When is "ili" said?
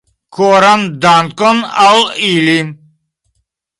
2.31-2.59